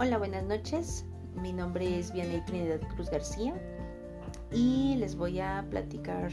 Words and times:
Hola, 0.00 0.18
buenas 0.18 0.44
noches. 0.44 1.04
Mi 1.34 1.52
nombre 1.52 1.98
es 1.98 2.12
Vianey 2.12 2.44
Trinidad 2.44 2.78
Cruz 2.94 3.10
García 3.10 3.52
y 4.52 4.94
les 4.94 5.16
voy 5.16 5.40
a 5.40 5.66
platicar 5.70 6.30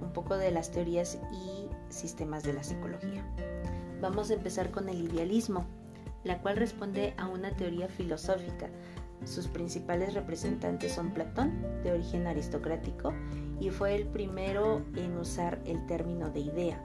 un 0.00 0.12
poco 0.12 0.36
de 0.36 0.50
las 0.50 0.72
teorías 0.72 1.16
y 1.32 1.68
sistemas 1.88 2.42
de 2.42 2.54
la 2.54 2.64
psicología. 2.64 3.24
Vamos 4.00 4.28
a 4.28 4.34
empezar 4.34 4.72
con 4.72 4.88
el 4.88 5.02
idealismo, 5.02 5.66
la 6.24 6.42
cual 6.42 6.56
responde 6.56 7.14
a 7.16 7.28
una 7.28 7.54
teoría 7.54 7.86
filosófica. 7.86 8.70
Sus 9.24 9.46
principales 9.46 10.14
representantes 10.14 10.90
son 10.90 11.12
Platón, 11.12 11.62
de 11.84 11.92
origen 11.92 12.26
aristocrático, 12.26 13.12
y 13.60 13.70
fue 13.70 13.94
el 13.94 14.08
primero 14.08 14.82
en 14.96 15.16
usar 15.16 15.62
el 15.64 15.86
término 15.86 16.30
de 16.30 16.40
idea. 16.40 16.82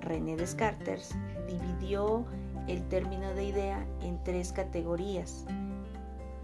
René 0.00 0.34
Descartes 0.34 1.14
dividió 1.46 2.24
el 2.68 2.86
término 2.88 3.34
de 3.34 3.44
idea 3.44 3.86
en 4.02 4.22
tres 4.24 4.52
categorías. 4.52 5.44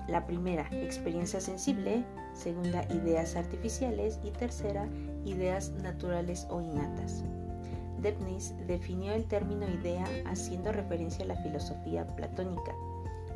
La 0.09 0.27
primera, 0.27 0.67
experiencia 0.73 1.41
sensible, 1.41 2.05
segunda, 2.33 2.85
ideas 2.93 3.37
artificiales 3.37 4.19
y 4.25 4.31
tercera, 4.31 4.89
ideas 5.25 5.71
naturales 5.83 6.47
o 6.51 6.61
innatas. 6.61 7.25
Debnis 8.01 8.55
definió 8.67 9.13
el 9.13 9.25
término 9.25 9.69
idea 9.69 10.07
haciendo 10.27 10.73
referencia 10.73 11.25
a 11.25 11.29
la 11.29 11.37
filosofía 11.37 12.07
platónica. 12.17 12.73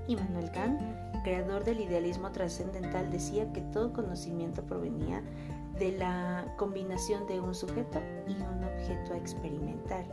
Immanuel 0.09 0.51
Kant, 0.53 0.81
creador 1.25 1.65
del 1.65 1.81
idealismo 1.81 2.31
trascendental, 2.31 3.11
decía 3.11 3.53
que 3.53 3.61
todo 3.61 3.93
conocimiento 3.93 4.63
provenía 4.63 5.23
de 5.79 5.93
la 5.93 6.47
combinación 6.59 7.27
de 7.27 7.41
un 7.41 7.55
sujeto 7.55 8.01
y 8.27 8.33
un 8.33 8.65
objeto 8.65 9.15
a 9.15 9.19
experimentar. 9.19 10.05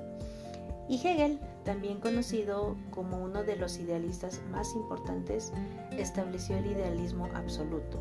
Y 0.87 0.95
Hegel, 0.95 1.39
también 1.69 1.99
conocido 1.99 2.75
como 2.89 3.19
uno 3.19 3.43
de 3.43 3.55
los 3.55 3.77
idealistas 3.77 4.41
más 4.49 4.73
importantes, 4.73 5.53
estableció 5.91 6.57
el 6.57 6.65
idealismo 6.65 7.29
absoluto. 7.35 7.99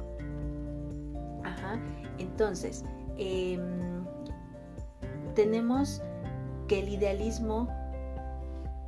Ajá. 1.44 1.78
Entonces, 2.16 2.82
em, 3.18 4.06
tenemos 5.34 6.00
que 6.66 6.78
el 6.80 6.88
idealismo 6.88 7.68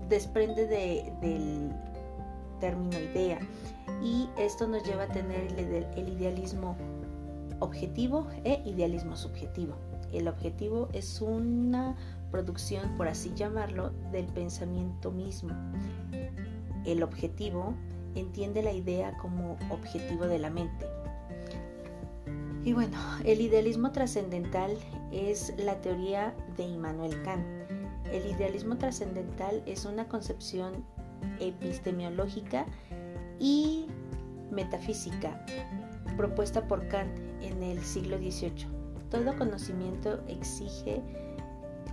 desprende 0.09 0.67
del 0.67 1.73
término 2.59 2.99
idea 2.99 3.39
y 4.03 4.31
esto 4.39 4.67
nos 4.67 4.83
lleva 4.85 5.03
a 5.03 5.09
tener 5.09 5.43
el 5.95 6.09
idealismo 6.09 6.75
objetivo 7.59 8.29
e 8.45 8.63
idealismo 8.65 9.15
subjetivo. 9.15 9.75
El 10.11 10.27
objetivo 10.27 10.89
es 10.95 11.21
una 11.21 11.99
producción, 12.31 12.97
por 12.97 13.09
así 13.09 13.33
llamarlo, 13.35 13.91
del 14.13 14.27
pensamiento 14.27 15.11
mismo. 15.11 15.51
El 16.85 17.03
objetivo 17.03 17.75
entiende 18.15 18.63
la 18.63 18.73
idea 18.73 19.17
como 19.19 19.57
objetivo 19.71 20.27
de 20.27 20.39
la 20.39 20.51
mente. 20.51 20.87
Y 22.65 22.73
bueno, 22.73 22.97
el 23.25 23.41
idealismo 23.41 23.91
trascendental 23.91 24.77
es 25.13 25.55
la 25.59 25.81
teoría 25.81 26.35
de 26.57 26.65
Immanuel 26.65 27.23
Kant. 27.23 27.47
El 28.13 28.27
idealismo 28.27 28.77
trascendental 28.77 29.63
es 29.67 29.85
una 29.85 30.09
concepción 30.09 30.85
epistemológica 31.39 32.67
y 33.39 33.87
metafísica 34.51 35.45
propuesta 36.17 36.67
por 36.67 36.87
Kant 36.89 37.19
en 37.41 37.63
el 37.63 37.83
siglo 37.83 38.19
XVIII. 38.19 38.67
Todo 39.11 39.37
conocimiento 39.37 40.23
exige 40.29 41.03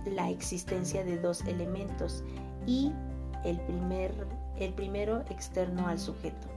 la 0.06 0.30
existencia 0.30 1.04
de 1.04 1.18
dos 1.18 1.42
elementos 1.42 2.24
y 2.66 2.92
el, 3.44 3.58
primer, 3.60 4.12
el 4.58 4.72
primero 4.74 5.20
externo 5.30 5.88
al 5.88 5.98
sujeto, 5.98 6.48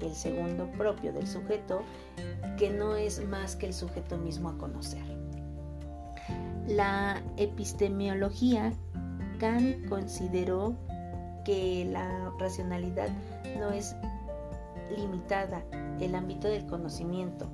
el 0.00 0.14
segundo 0.14 0.66
propio 0.72 1.12
del 1.12 1.26
sujeto, 1.26 1.82
que 2.58 2.70
no 2.70 2.96
es 2.96 3.24
más 3.26 3.56
que 3.56 3.66
el 3.66 3.74
sujeto 3.74 4.16
mismo 4.18 4.50
a 4.50 4.58
conocer. 4.58 5.02
La 6.66 7.22
epistemología, 7.36 8.72
Kant 9.38 9.88
consideró 9.88 10.74
que 11.44 11.88
la 11.90 12.30
racionalidad 12.38 13.08
no 13.58 13.70
es 13.70 13.96
limitada 14.94 15.62
el 16.00 16.14
ámbito 16.14 16.48
del 16.48 16.66
conocimiento, 16.66 17.48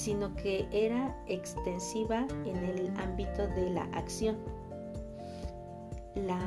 sino 0.00 0.34
que 0.34 0.66
era 0.72 1.14
extensiva 1.26 2.26
en 2.46 2.56
el 2.56 2.90
ámbito 2.96 3.46
de 3.48 3.68
la 3.68 3.82
acción. 3.92 4.38
La, 6.14 6.40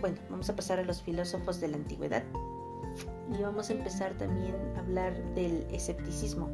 bueno, 0.00 0.16
vamos 0.30 0.48
a 0.48 0.56
pasar 0.56 0.78
a 0.78 0.84
los 0.84 1.02
filósofos 1.02 1.60
de 1.60 1.68
la 1.68 1.76
antigüedad 1.76 2.24
y 3.30 3.42
vamos 3.42 3.68
a 3.68 3.74
empezar 3.74 4.14
también 4.14 4.54
a 4.74 4.80
hablar 4.80 5.22
del 5.34 5.66
escepticismo. 5.70 6.48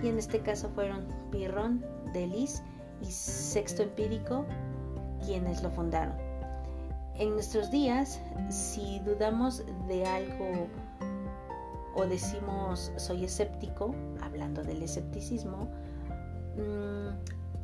Y 0.00 0.08
en 0.08 0.18
este 0.18 0.38
caso 0.38 0.70
fueron 0.70 1.08
Pirrón, 1.32 1.84
Delis 2.12 2.62
y 3.02 3.06
Sexto 3.06 3.82
Empírico 3.82 4.46
quienes 5.24 5.64
lo 5.64 5.70
fundaron. 5.70 6.14
En 7.16 7.34
nuestros 7.34 7.72
días, 7.72 8.20
si 8.50 9.00
dudamos 9.00 9.64
de 9.88 10.06
algo 10.06 10.68
o 11.96 12.06
decimos 12.06 12.92
soy 12.96 13.24
escéptico, 13.24 13.92
hablando 14.30 14.62
del 14.62 14.82
escepticismo, 14.82 15.68
mm, 16.56 17.08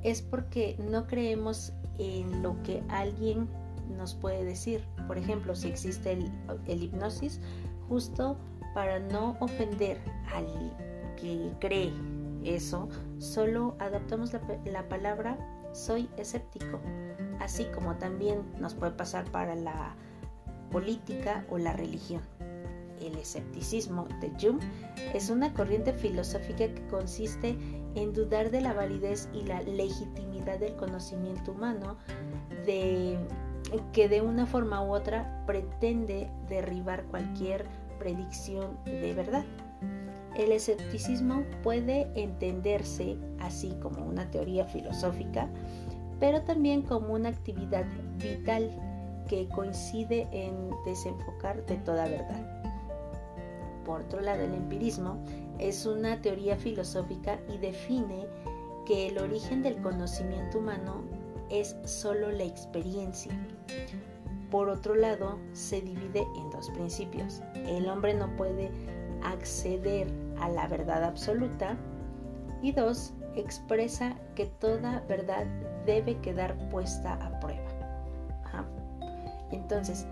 es 0.03 0.23
porque 0.23 0.77
no 0.91 1.07
creemos 1.07 1.73
en 1.99 2.43
lo 2.43 2.61
que 2.63 2.83
alguien 2.89 3.49
nos 3.97 4.15
puede 4.15 4.45
decir. 4.45 4.85
Por 5.07 5.19
ejemplo, 5.19 5.55
si 5.55 5.69
existe 5.69 6.13
el, 6.67 6.83
hipnosis, 6.83 7.41
justo 7.89 8.37
para 8.75 8.99
no 8.99 9.37
ofender 9.41 9.99
al 10.35 10.47
que 11.17 11.51
cree 11.61 11.93
eso, 12.45 12.89
solo 13.19 13.75
adoptamos 13.79 14.33
la, 14.33 14.41
la 14.67 14.89
palabra 14.89 15.39
soy 15.73 16.09
escéptico, 16.17 16.81
así 17.41 17.65
como 17.75 17.97
también 17.97 18.43
nos 18.61 18.75
puede 18.75 18.93
pasar 18.93 19.25
para 19.31 19.55
la 19.55 19.95
política 20.71 21.45
o 21.51 21.59
la 21.59 21.73
religión 21.73 22.23
el 23.01 23.17
escepticismo 23.17 24.07
de 24.21 24.31
Jung 24.41 24.61
es 25.15 25.31
una 25.31 25.53
corriente 25.53 25.93
filosófica 25.93 26.69
que 26.69 26.87
consiste 26.89 27.57
en 27.95 28.13
dudar 28.13 28.51
de 28.51 28.61
la 28.61 28.73
validez 28.73 29.29
y 29.33 29.43
la 29.43 29.63
legitimidad 29.63 30.59
del 30.59 30.75
conocimiento 30.77 31.53
humano 31.53 31.97
de, 32.65 33.19
que 33.93 34.09
de 34.09 34.21
una 34.21 34.47
forma 34.47 34.85
u 34.85 34.95
otra 34.95 35.43
pretende 35.47 36.31
derribar 36.49 37.05
cualquier 37.05 37.67
predicción 37.99 38.79
de 38.85 39.15
verdad. 39.15 39.45
El 40.37 40.53
escepticismo 40.53 41.45
puede 41.63 42.11
entenderse 42.15 43.17
así 43.41 43.75
como 43.81 44.05
una 44.05 44.31
teoría 44.31 44.67
filosófica, 44.67 45.49
pero 46.21 46.43
también 46.43 46.83
como 46.83 47.15
una 47.15 47.31
actividad 47.31 47.87
vital 48.19 48.71
que 49.29 49.49
coincide 49.49 50.29
en 50.31 50.71
desenfocar 50.85 51.65
de 51.67 51.77
toda 51.77 52.05
verdad. 52.07 52.56
Por 53.87 54.01
otro 54.01 54.21
lado, 54.21 54.43
el 54.43 54.53
empirismo 54.53 55.17
es 55.61 55.87
una 55.87 56.21
teoría 56.21 56.57
filosófica 56.57 57.39
y 57.49 57.59
define 57.59 58.27
que 58.85 59.07
el 59.07 59.19
origen 59.19 59.63
del 59.63 59.81
conocimiento 59.81 60.59
humano 60.59 61.05
es 61.51 61.77
solo 61.85 62.33
la 62.33 62.43
experiencia. 62.43 63.33
Por 64.51 64.69
otro 64.69 64.97
lado, 64.97 65.39
se 65.53 65.81
divide 65.81 66.27
en 66.37 66.51
dos 66.51 66.69
principios. 66.71 67.43
El 67.55 67.89
hombre 67.89 68.13
no 68.15 68.35
puede 68.37 68.71
acceder 69.23 70.13
a 70.41 70.49
la 70.49 70.67
verdad 70.67 71.05
absoluta 71.05 71.77
y 72.63 72.73
dos, 72.73 73.13
expresa 73.37 74.17
que 74.35 74.47
toda 74.47 75.05
verdad 75.09 75.47
debe 75.85 76.19
quedar 76.19 76.57
puesta 76.71 77.15
a 77.15 77.39
prueba. 77.39 77.63
Entonces, 79.53 80.07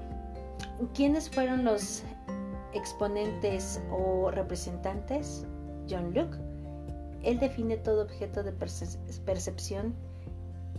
¿quiénes 0.95 1.29
fueron 1.29 1.65
los 1.65 2.05
exponentes 2.75 3.81
o 3.91 4.31
representantes, 4.31 5.47
John 5.89 6.13
Locke, 6.15 6.37
él 7.23 7.39
define 7.39 7.77
todo 7.79 8.03
objeto 8.03 8.43
de 8.43 8.53
percepción, 8.53 9.95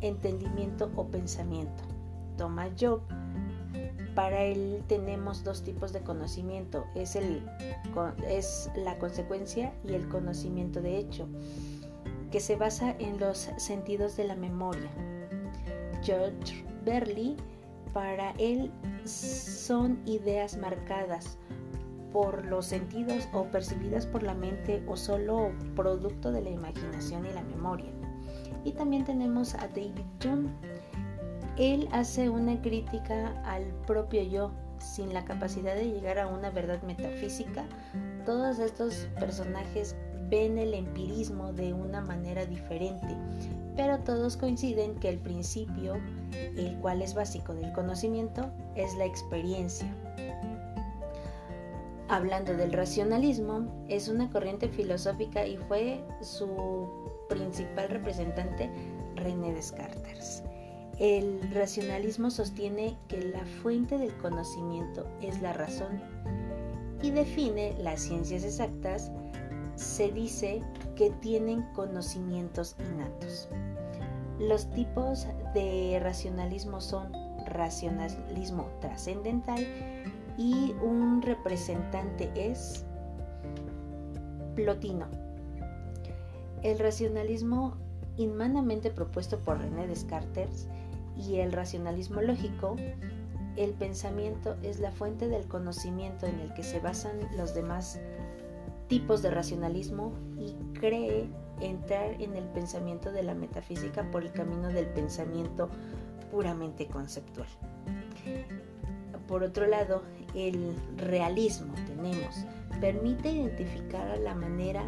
entendimiento 0.02 0.92
o 0.96 1.08
pensamiento. 1.08 1.84
Thomas 2.38 2.70
Job, 2.80 3.02
para 4.14 4.44
él 4.44 4.84
tenemos 4.88 5.44
dos 5.44 5.64
tipos 5.64 5.92
de 5.92 6.02
conocimiento, 6.02 6.86
es, 6.96 7.16
el, 7.16 7.44
es 8.28 8.70
la 8.76 8.98
consecuencia 9.00 9.74
y 9.84 9.94
el 9.94 10.08
conocimiento 10.08 10.82
de 10.82 10.98
hecho, 10.98 11.28
que 12.32 12.40
se 12.40 12.56
basa 12.56 12.96
en 13.00 13.20
los 13.20 13.50
sentidos 13.58 14.16
de 14.18 14.26
la 14.26 14.36
memoria. 14.36 14.90
George 16.04 16.64
Berley, 16.84 17.36
para 17.94 18.32
él 18.38 18.72
son 19.06 20.00
ideas 20.06 20.58
marcadas 20.58 21.38
por 22.16 22.46
los 22.46 22.68
sentidos 22.68 23.28
o 23.34 23.44
percibidas 23.44 24.06
por 24.06 24.24
la 24.24 24.34
mente 24.34 24.82
o 24.88 24.96
solo 24.96 25.52
producto 25.76 26.32
de 26.32 26.42
la 26.42 26.50
imaginación 26.50 27.26
y 27.26 27.34
la 27.34 27.44
memoria. 27.44 27.92
Y 28.64 28.72
también 28.72 29.04
tenemos 29.04 29.54
a 29.54 29.68
David 29.68 30.06
Jung. 30.24 30.48
Él 31.58 31.90
hace 31.92 32.30
una 32.30 32.62
crítica 32.62 33.34
al 33.44 33.66
propio 33.86 34.24
yo 34.24 34.52
sin 34.80 35.14
la 35.14 35.26
capacidad 35.26 35.76
de 35.76 35.92
llegar 35.92 36.18
a 36.18 36.28
una 36.28 36.52
verdad 36.52 36.82
metafísica, 36.84 37.66
todos 38.26 38.60
estos 38.60 39.10
personajes 39.20 39.94
ven 40.30 40.58
el 40.58 40.74
empirismo 40.74 41.52
de 41.52 41.74
una 41.74 42.00
manera 42.00 42.46
diferente, 42.46 43.14
pero 43.76 44.00
todos 44.00 44.38
coinciden 44.38 44.96
que 45.00 45.10
el 45.10 45.20
principio, 45.20 45.96
el 46.32 46.78
cual 46.78 47.02
es 47.02 47.14
básico 47.14 47.54
del 47.54 47.74
conocimiento, 47.74 48.50
es 48.78 48.96
la 48.96 49.04
experiencia. 49.04 49.94
Hablando 52.08 52.56
del 52.56 52.72
racionalismo, 52.72 53.86
es 53.90 54.08
una 54.08 54.30
corriente 54.30 54.70
filosófica 54.70 55.46
y 55.48 55.58
fue 55.58 56.04
su 56.22 57.10
principal 57.30 57.90
representante 57.90 58.70
René 59.16 59.54
Descartes. 59.54 60.44
El 61.00 61.42
racionalismo 61.52 62.30
sostiene 62.30 62.96
que 63.08 63.22
la 63.22 63.44
fuente 63.64 63.98
del 63.98 64.16
conocimiento 64.18 65.08
es 65.22 65.42
la 65.42 65.54
razón 65.54 66.00
y 67.02 67.10
define 67.10 67.76
las 67.80 68.02
ciencias 68.02 68.44
exactas 68.44 69.12
se 69.76 70.12
dice 70.12 70.62
que 70.96 71.10
tienen 71.22 71.64
conocimientos 71.74 72.76
innatos. 72.80 73.50
Los 74.40 74.70
tipos 74.72 75.28
de 75.54 76.00
racionalismo 76.02 76.80
son 76.82 77.12
racionalismo 77.46 78.70
trascendental 78.80 79.66
y 80.38 80.74
un 80.82 81.22
representante 81.22 82.32
es 82.36 82.86
Plotino. 84.56 85.08
El 86.64 86.80
racionalismo 86.80 87.76
inmanamente 88.18 88.90
propuesto 88.90 89.40
por 89.40 89.60
René 89.60 89.88
Descartes 89.88 90.68
y 91.18 91.38
el 91.40 91.52
racionalismo 91.52 92.22
lógico, 92.22 92.76
el 93.56 93.72
pensamiento 93.72 94.56
es 94.64 94.80
la 94.80 94.92
fuente 94.92 95.28
del 95.28 95.48
conocimiento 95.48 96.26
en 96.26 96.40
el 96.40 96.54
que 96.54 96.64
se 96.64 96.80
basan 96.80 97.20
los 97.38 97.54
demás 97.54 98.00
tipos 98.88 99.22
de 99.22 99.32
racionalismo 99.32 100.14
y 100.38 100.54
cree 100.78 101.30
entrar 101.62 102.22
en 102.22 102.36
el 102.36 102.46
pensamiento 102.50 103.12
de 103.12 103.24
la 103.24 103.34
metafísica 103.34 104.10
por 104.12 104.24
el 104.24 104.32
camino 104.32 104.68
del 104.68 104.88
pensamiento 104.88 105.70
puramente 106.32 106.88
conceptual. 106.88 107.48
Por 109.28 109.44
otro 109.44 109.66
lado, 109.66 110.04
el 110.36 110.76
realismo 110.98 111.74
tenemos 111.88 112.46
permite 112.80 113.32
identificar 113.32 114.18
la 114.20 114.36
manera 114.36 114.84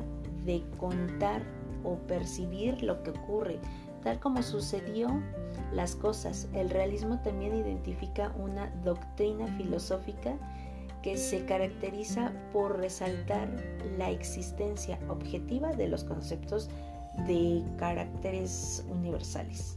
de 0.46 0.64
contar 0.78 1.42
o 1.84 1.96
percibir 2.08 2.84
lo 2.84 3.02
que 3.04 3.12
ocurre, 3.12 3.60
tal 4.04 4.20
como 4.20 4.44
sucedió 4.44 5.22
las 5.74 5.96
cosas. 5.96 6.48
El 6.54 6.70
realismo 6.70 7.20
también 7.22 7.56
identifica 7.56 8.34
una 8.38 8.70
doctrina 8.84 9.48
filosófica 9.58 10.38
que 11.02 11.18
se 11.18 11.46
caracteriza 11.46 12.34
por 12.52 12.78
resaltar 12.78 13.50
la 13.98 14.10
existencia 14.10 15.00
objetiva 15.08 15.72
de 15.72 15.88
los 15.88 16.04
conceptos 16.04 16.70
de 17.26 17.64
caracteres 17.78 18.86
universales. 18.90 19.77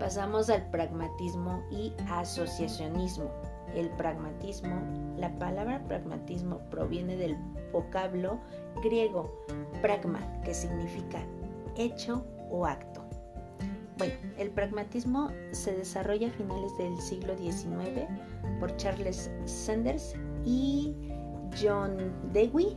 Pasamos 0.00 0.48
al 0.48 0.64
pragmatismo 0.70 1.62
y 1.70 1.92
asociacionismo. 2.08 3.30
El 3.74 3.90
pragmatismo, 3.90 4.80
la 5.18 5.30
palabra 5.38 5.84
pragmatismo 5.86 6.58
proviene 6.70 7.16
del 7.16 7.36
vocablo 7.70 8.40
griego 8.82 9.30
pragma, 9.82 10.20
que 10.42 10.54
significa 10.54 11.22
hecho 11.76 12.24
o 12.50 12.64
acto. 12.64 13.04
Bueno, 13.98 14.14
el 14.38 14.50
pragmatismo 14.50 15.30
se 15.50 15.76
desarrolla 15.76 16.28
a 16.28 16.32
finales 16.32 16.76
del 16.78 16.98
siglo 16.98 17.36
XIX 17.36 18.08
por 18.58 18.74
Charles 18.76 19.30
Sanders 19.44 20.14
y 20.46 20.96
John 21.62 22.10
Dewey, 22.32 22.74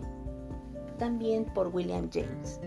también 1.00 1.46
por 1.54 1.70
William 1.70 2.10
James. 2.12 2.60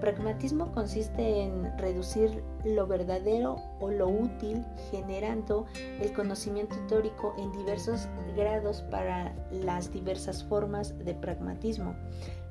Pragmatismo 0.00 0.72
consiste 0.72 1.42
en 1.42 1.76
reducir 1.76 2.42
lo 2.64 2.86
verdadero 2.86 3.56
o 3.80 3.90
lo 3.90 4.08
útil 4.08 4.64
generando 4.90 5.66
el 6.00 6.12
conocimiento 6.14 6.74
teórico 6.88 7.34
en 7.38 7.52
diversos 7.52 8.08
grados 8.34 8.80
para 8.90 9.34
las 9.50 9.92
diversas 9.92 10.42
formas 10.44 10.98
de 11.04 11.14
pragmatismo. 11.14 11.94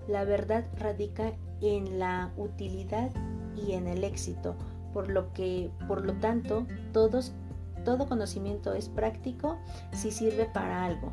La 0.08 0.26
verdad 0.26 0.66
radica 0.78 1.34
en 1.62 1.98
la 1.98 2.32
utilidad 2.38 3.10
y 3.56 3.74
en 3.74 3.88
el 3.88 4.04
éxito, 4.04 4.56
por 4.94 5.10
lo 5.10 5.34
que, 5.34 5.72
por 5.88 6.06
lo 6.06 6.14
tanto, 6.14 6.68
todo 6.94 8.08
conocimiento 8.08 8.74
es 8.74 8.90
práctico 8.90 9.58
si 9.92 10.12
sirve 10.12 10.46
para 10.46 10.86
algo, 10.86 11.12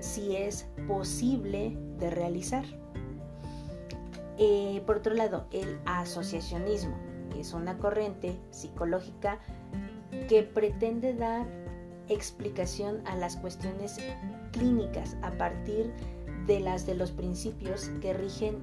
si 0.00 0.34
es 0.36 0.66
posible 0.86 1.76
de 1.98 2.10
realizar. 2.10 2.64
Eh, 4.38 4.82
por 4.86 4.98
otro 4.98 5.14
lado, 5.14 5.46
el 5.50 5.80
asociacionismo 5.84 6.96
es 7.36 7.52
una 7.52 7.78
corriente 7.78 8.40
psicológica 8.50 9.38
que 10.28 10.42
pretende 10.42 11.14
dar 11.14 11.46
explicación 12.08 13.06
a 13.06 13.16
las 13.16 13.36
cuestiones 13.36 13.98
clínicas 14.52 15.16
a 15.22 15.32
partir 15.32 15.92
de 16.46 16.60
las 16.60 16.86
de 16.86 16.94
los 16.94 17.10
principios 17.10 17.90
que 18.00 18.14
rigen 18.14 18.58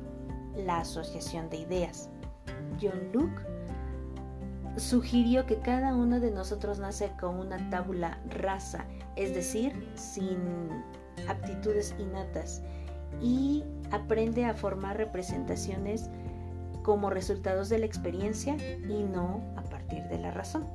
la 0.55 0.79
asociación 0.79 1.49
de 1.49 1.57
ideas. 1.57 2.09
John 2.81 3.11
Luke 3.13 3.41
sugirió 4.77 5.45
que 5.45 5.59
cada 5.59 5.95
uno 5.95 6.19
de 6.19 6.31
nosotros 6.31 6.79
nace 6.79 7.11
con 7.19 7.37
una 7.39 7.69
tabula 7.69 8.19
rasa, 8.29 8.85
es 9.15 9.35
decir, 9.35 9.89
sin 9.95 10.69
aptitudes 11.27 11.95
innatas, 11.99 12.61
y 13.21 13.63
aprende 13.91 14.45
a 14.45 14.53
formar 14.53 14.97
representaciones 14.97 16.09
como 16.83 17.09
resultados 17.09 17.69
de 17.69 17.79
la 17.79 17.85
experiencia 17.85 18.55
y 18.87 19.03
no 19.03 19.41
a 19.55 19.63
partir 19.63 20.03
de 20.03 20.19
la 20.19 20.31
razón. 20.31 20.65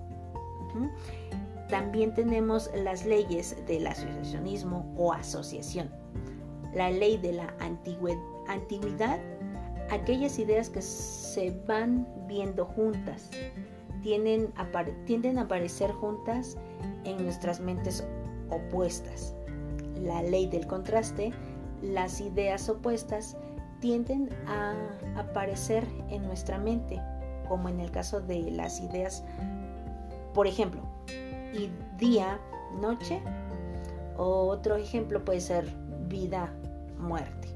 También 1.68 2.12
tenemos 2.14 2.70
las 2.74 3.06
leyes 3.06 3.56
del 3.66 3.86
asociacionismo 3.86 4.92
o 4.96 5.12
asociación. 5.12 5.88
La 6.74 6.90
ley 6.90 7.16
de 7.16 7.32
la 7.34 7.54
antigüedad, 7.60 9.20
aquellas 9.90 10.38
ideas 10.38 10.68
que 10.68 10.82
se 10.82 11.56
van 11.66 12.08
viendo 12.26 12.64
juntas, 12.64 13.30
tienden 14.02 14.52
a 14.56 15.42
aparecer 15.42 15.92
juntas 15.92 16.56
en 17.04 17.22
nuestras 17.22 17.60
mentes 17.60 18.04
opuestas. 18.48 19.34
La 20.02 20.22
ley 20.22 20.46
del 20.46 20.66
contraste, 20.66 21.32
las 21.82 22.20
ideas 22.20 22.68
opuestas 22.68 23.36
tienden 23.80 24.28
a 24.46 24.74
aparecer 25.16 25.86
en 26.08 26.22
nuestra 26.22 26.58
mente, 26.58 27.00
como 27.48 27.68
en 27.68 27.80
el 27.80 27.90
caso 27.90 28.20
de 28.20 28.50
las 28.50 28.80
ideas, 28.80 29.24
por 30.34 30.46
ejemplo, 30.46 30.82
y 31.52 31.70
día, 31.98 32.38
noche, 32.80 33.20
o 34.16 34.48
otro 34.48 34.76
ejemplo 34.76 35.24
puede 35.24 35.40
ser 35.40 35.66
vida, 36.08 36.52
muerte. 36.98 37.48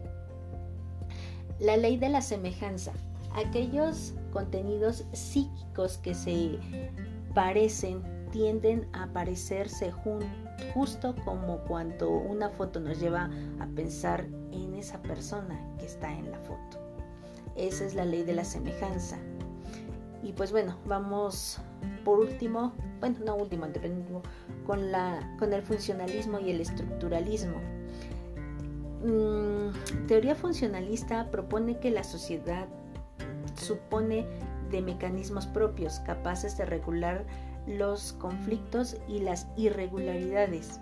La 1.60 1.76
ley 1.76 1.96
de 1.96 2.08
la 2.08 2.22
semejanza, 2.22 2.92
aquellos 3.34 4.14
contenidos 4.32 5.04
psíquicos 5.12 5.98
que 5.98 6.14
se 6.14 6.58
parecen 7.34 8.02
tienden 8.34 8.88
a 8.92 9.06
parecerse 9.06 9.92
justo 10.74 11.14
como 11.24 11.58
cuando 11.58 12.10
una 12.10 12.50
foto 12.50 12.80
nos 12.80 12.98
lleva 12.98 13.30
a 13.60 13.66
pensar 13.76 14.26
en 14.50 14.74
esa 14.74 15.00
persona 15.02 15.56
que 15.78 15.86
está 15.86 16.12
en 16.12 16.32
la 16.32 16.40
foto. 16.40 16.80
Esa 17.54 17.84
es 17.84 17.94
la 17.94 18.04
ley 18.04 18.24
de 18.24 18.32
la 18.32 18.44
semejanza. 18.44 19.18
Y 20.24 20.32
pues 20.32 20.50
bueno, 20.50 20.76
vamos 20.84 21.60
por 22.04 22.18
último, 22.18 22.72
bueno, 22.98 23.18
no 23.24 23.36
último, 23.36 23.68
con, 24.66 24.90
la, 24.90 25.36
con 25.38 25.52
el 25.52 25.62
funcionalismo 25.62 26.40
y 26.40 26.50
el 26.50 26.60
estructuralismo. 26.60 27.60
Mm, 29.04 30.06
teoría 30.08 30.34
funcionalista 30.34 31.30
propone 31.30 31.78
que 31.78 31.92
la 31.92 32.02
sociedad 32.02 32.66
supone 33.54 34.26
de 34.72 34.82
mecanismos 34.82 35.46
propios 35.46 36.00
capaces 36.00 36.56
de 36.58 36.64
regular 36.64 37.24
los 37.66 38.12
conflictos 38.14 38.96
y 39.08 39.20
las 39.20 39.46
irregularidades, 39.56 40.80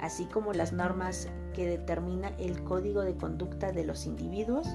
así 0.00 0.24
como 0.26 0.52
las 0.52 0.72
normas 0.72 1.28
que 1.54 1.66
determina 1.66 2.28
el 2.38 2.62
código 2.64 3.02
de 3.02 3.16
conducta 3.16 3.72
de 3.72 3.84
los 3.84 4.06
individuos, 4.06 4.66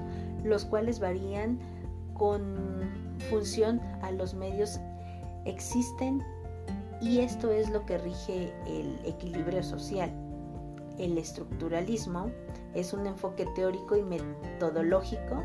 los 0.43 0.65
cuales 0.65 0.99
varían 0.99 1.59
con 2.13 2.41
función 3.29 3.79
a 4.01 4.11
los 4.11 4.33
medios 4.33 4.79
existen 5.45 6.23
y 7.01 7.19
esto 7.19 7.51
es 7.51 7.69
lo 7.69 7.85
que 7.85 7.97
rige 7.97 8.53
el 8.65 8.97
equilibrio 9.05 9.63
social. 9.63 10.11
El 10.97 11.17
estructuralismo 11.17 12.31
es 12.73 12.93
un 12.93 13.07
enfoque 13.07 13.45
teórico 13.55 13.97
y 13.97 14.03
metodológico 14.03 15.43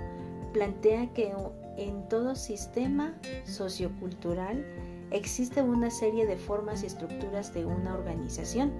plantea 0.52 1.12
que 1.12 1.32
en 1.76 2.08
todo 2.08 2.34
sistema 2.34 3.14
sociocultural 3.44 4.64
existe 5.10 5.62
una 5.62 5.90
serie 5.90 6.26
de 6.26 6.36
formas 6.36 6.82
y 6.82 6.86
estructuras 6.86 7.52
de 7.54 7.64
una 7.64 7.94
organización 7.94 8.72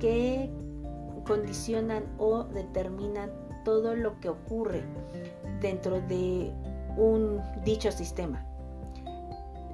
que 0.00 0.50
condicionan 1.26 2.04
o 2.18 2.44
determinan 2.44 3.30
todo 3.64 3.94
lo 3.94 4.18
que 4.20 4.28
ocurre 4.28 4.82
dentro 5.60 6.00
de 6.02 6.52
un 6.96 7.40
dicho 7.64 7.92
sistema. 7.92 8.44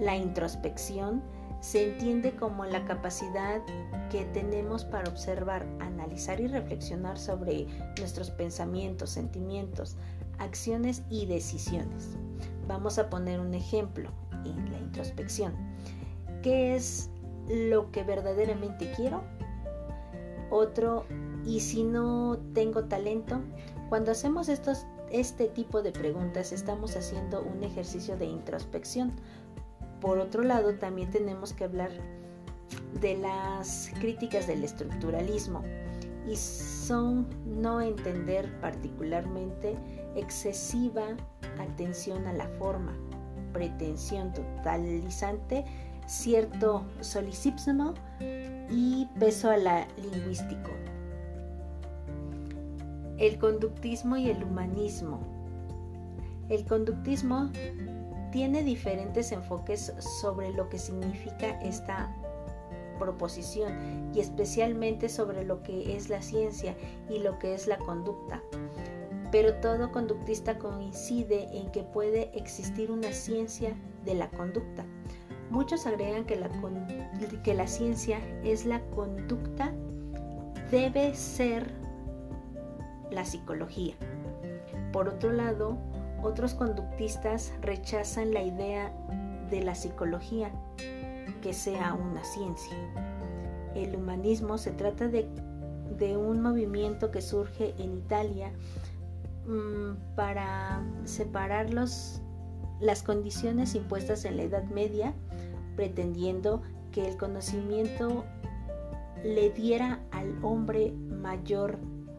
La 0.01 0.17
introspección 0.17 1.23
se 1.61 1.93
entiende 1.93 2.37
como 2.37 2.67
la 2.67 2.85
capacidad 2.85 3.63
que 4.11 4.25
tenemos 4.27 4.85
para 4.85 5.09
observar, 5.09 5.67
analizar 5.81 6.41
y 6.41 6.47
reflexionar 6.47 7.19
sobre 7.19 7.67
nuestros 7.99 8.31
pensamientos, 8.31 9.11
sentimientos, 9.11 9.97
acciones 10.39 11.03
y 11.09 11.25
decisiones. 11.27 12.17
Vamos 12.67 12.99
a 12.99 13.09
poner 13.09 13.41
un 13.41 13.55
ejemplo 13.55 14.11
en 14.45 14.71
la 14.73 14.79
introspección. 14.79 15.74
¿Qué 16.45 16.77
es 16.77 17.09
lo 17.49 17.91
que 17.91 18.05
verdaderamente 18.05 18.93
quiero? 18.95 19.23
Otro, 20.51 21.07
¿y 21.43 21.61
si 21.61 21.85
no 21.85 22.37
tengo 22.53 22.85
talento? 22.85 23.41
Cuando 23.89 24.13
hacemos 24.13 24.51
estos, 24.51 24.85
este 25.11 25.47
tipo 25.47 25.81
de 25.81 25.91
preguntas 25.91 26.53
estamos 26.53 26.97
haciendo 26.97 27.43
un 27.43 27.65
ejercicio 27.65 28.19
de 28.19 28.27
introspección. 28.27 29.15
Por 30.03 30.19
otro 30.19 30.43
lado, 30.43 30.75
también 30.75 31.11
tenemos 31.11 31.55
que 31.55 31.65
hablar 31.65 31.93
de 33.01 33.17
las 33.17 33.91
críticas 33.99 34.47
del 34.47 34.65
estructuralismo 34.65 35.63
y 36.29 36.37
son 36.37 37.27
no 37.47 37.81
entender 37.81 38.61
particularmente 38.61 39.79
excesiva 40.15 41.07
atención 41.59 42.27
a 42.27 42.35
la 42.35 42.49
forma, 42.59 42.95
pretensión 43.55 44.35
totalizante, 44.35 45.65
cierto 46.07 46.85
solipsismo 47.01 47.95
y 48.71 49.07
peso 49.19 49.51
a 49.51 49.57
la 49.57 49.87
lingüístico. 49.97 50.71
El 53.19 53.39
conductismo 53.39 54.17
y 54.17 54.29
el 54.29 54.43
humanismo. 54.43 55.21
El 56.49 56.65
conductismo 56.67 57.51
tiene 58.33 58.65
diferentes 58.65 59.33
enfoques 59.33 59.93
sobre 60.21 60.53
lo 60.53 60.69
que 60.69 60.79
significa 60.79 61.61
esta 61.61 62.15
proposición 62.99 64.11
y 64.15 64.21
especialmente 64.21 65.09
sobre 65.09 65.45
lo 65.45 65.63
que 65.63 65.97
es 65.97 66.09
la 66.09 66.21
ciencia 66.23 66.77
y 67.09 67.19
lo 67.19 67.39
que 67.39 67.55
es 67.55 67.67
la 67.67 67.79
conducta. 67.79 68.43
Pero 69.31 69.55
todo 69.55 69.91
conductista 69.91 70.59
coincide 70.59 71.49
en 71.57 71.71
que 71.71 71.83
puede 71.83 72.37
existir 72.37 72.91
una 72.91 73.13
ciencia 73.13 73.75
de 74.05 74.15
la 74.15 74.31
conducta. 74.31 74.85
Muchos 75.55 75.87
agregan 75.87 76.25
que 76.25 76.35
la, 76.35 76.51
que 77.45 77.55
la 77.55 77.69
ciencia 77.69 78.19
es 78.43 78.67
la 78.67 78.81
conducta, 78.91 79.73
debe 80.73 81.15
ser 81.15 81.71
la 83.13 83.25
psicología. 83.25 83.95
Por 84.93 85.09
otro 85.09 85.33
lado, 85.33 85.79
otros 86.25 86.55
conductistas 86.55 87.53
rechazan 87.61 88.35
la 88.35 88.43
idea 88.43 88.93
de 89.49 89.63
la 89.63 89.77
psicología 89.77 90.51
que 91.41 91.53
sea 91.53 91.95
una 91.95 92.25
ciencia. 92.25 92.77
El 93.77 93.95
humanismo 93.95 94.59
se 94.59 94.73
trata 94.73 95.07
de, 95.07 95.29
un 96.17 96.43
movimiento 96.43 97.13
que 97.13 97.23
surge 97.23 97.77
en 97.79 97.99
Italia 97.99 98.51
mm, 99.47 100.17
para 100.17 100.83
separar 101.05 101.73
las 102.81 103.03
condiciones 103.03 103.75
impuestas 103.75 104.25
en 104.25 104.37
la 104.37 104.45
Edad 104.45 104.65
Media, 104.65 105.15
pretendiendo 105.77 106.63
que 106.93 107.09
el 107.09 107.17
conocimiento 107.17 108.25
le 109.25 109.51
diera 109.51 110.01
al 110.11 110.37
hombre 110.43 110.93
mayor 110.93 111.79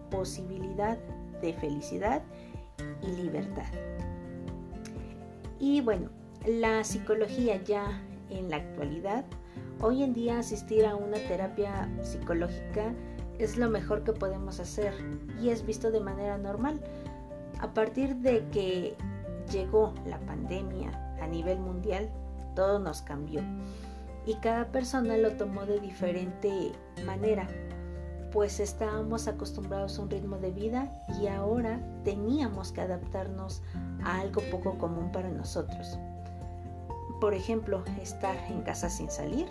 posibilidad 0.10 0.98
de 1.42 1.54
felicidad 1.54 2.24
y 3.02 3.22
libertad. 3.22 3.72
Y 5.60 5.82
bueno, 5.82 6.10
la 6.46 6.84
psicología 6.84 7.62
ya 7.64 8.02
en 8.30 8.50
la 8.50 8.58
actualidad, 8.58 9.26
hoy 9.82 10.04
en 10.04 10.14
día 10.14 10.40
asistir 10.40 10.86
a 10.86 10.96
una 10.96 11.18
terapia 11.18 11.90
psicológica 12.02 12.94
es 13.40 13.58
lo 13.58 13.70
mejor 13.70 14.04
que 14.04 14.14
podemos 14.14 14.60
hacer 14.60 14.94
y 15.42 15.50
es 15.50 15.66
visto 15.66 15.92
de 15.92 16.00
manera 16.00 16.38
normal. 16.38 16.82
A 17.60 17.74
partir 17.74 18.16
de 18.18 18.46
que 18.52 18.96
llegó 19.52 19.94
la 20.06 20.20
pandemia 20.20 21.18
a 21.22 21.28
nivel 21.28 21.60
mundial, 21.60 22.10
todo 22.56 22.80
nos 22.80 23.02
cambió 23.02 23.42
y 24.26 24.36
cada 24.36 24.72
persona 24.72 25.18
lo 25.18 25.32
tomó 25.34 25.66
de 25.66 25.80
diferente 25.80 26.72
manera 27.06 27.48
pues 28.36 28.60
estábamos 28.60 29.30
acostumbrados 29.30 29.98
a 29.98 30.02
un 30.02 30.10
ritmo 30.10 30.38
de 30.38 30.52
vida 30.52 30.92
y 31.22 31.28
ahora 31.28 31.80
teníamos 32.04 32.74
que 32.74 32.82
adaptarnos 32.82 33.62
a 34.04 34.20
algo 34.20 34.42
poco 34.52 34.78
común 34.78 35.10
para 35.14 35.30
nosotros. 35.30 35.98
Por 37.22 37.34
ejemplo, 37.34 37.82
estar 38.02 38.36
en 38.50 38.62
casa 38.64 38.90
sin 38.90 39.10
salir, 39.10 39.48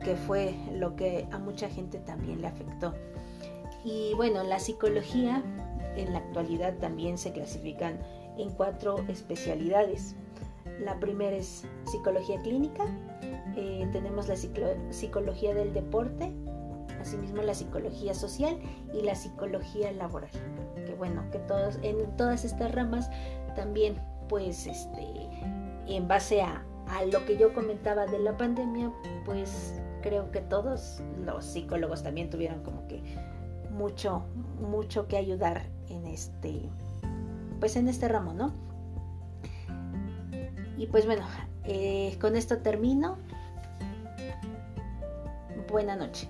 que 0.00 0.16
fue 0.16 0.54
lo 0.72 0.96
que 0.96 1.28
a 1.30 1.38
mucha 1.38 1.68
gente 1.68 1.98
también 1.98 2.40
le 2.40 2.46
afectó. 2.46 2.94
Y 3.84 4.14
bueno, 4.14 4.42
la 4.44 4.60
psicología 4.60 5.42
en 5.94 6.14
la 6.14 6.20
actualidad 6.20 6.78
también 6.78 7.18
se 7.18 7.32
clasifican 7.32 7.98
en 8.38 8.50
cuatro 8.50 9.04
especialidades. 9.08 10.14
La 10.80 10.98
primera 10.98 11.36
es 11.36 11.64
psicología 11.84 12.40
clínica, 12.42 12.84
eh, 13.56 13.88
tenemos 13.92 14.28
la 14.28 14.36
psicología 14.90 15.54
del 15.54 15.72
deporte, 15.72 16.32
asimismo 17.00 17.42
la 17.42 17.54
psicología 17.54 18.14
social 18.14 18.58
y 18.92 19.02
la 19.02 19.14
psicología 19.14 19.92
laboral. 19.92 20.30
Que 20.86 20.94
bueno, 20.94 21.22
que 21.30 21.38
todos, 21.40 21.78
en 21.82 22.16
todas 22.16 22.44
estas 22.44 22.74
ramas 22.74 23.10
también, 23.54 23.94
pues, 24.28 24.66
este, 24.66 25.28
en 25.86 26.08
base 26.08 26.42
a, 26.42 26.64
a 26.88 27.04
lo 27.04 27.24
que 27.24 27.36
yo 27.36 27.52
comentaba 27.54 28.06
de 28.06 28.18
la 28.18 28.36
pandemia, 28.36 28.92
pues 29.24 29.80
creo 30.02 30.30
que 30.30 30.40
todos 30.40 31.02
los 31.24 31.44
psicólogos 31.44 32.02
también 32.02 32.30
tuvieron 32.30 32.62
como 32.62 32.86
que 32.88 33.02
mucho, 33.70 34.24
mucho 34.60 35.06
que 35.08 35.16
ayudar 35.16 35.62
en 35.88 36.06
este, 36.06 36.62
pues 37.64 37.76
en 37.76 37.88
este 37.88 38.08
ramo, 38.08 38.34
¿no? 38.34 38.52
Y 40.76 40.86
pues 40.88 41.06
bueno, 41.06 41.24
eh, 41.64 42.14
con 42.20 42.36
esto 42.36 42.58
termino. 42.58 43.16
Buena 45.72 45.96
noche. 45.96 46.28